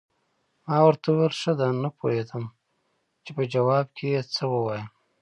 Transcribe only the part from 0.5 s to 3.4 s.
ما ورته وویل: ښه ده، نه پوهېدم چې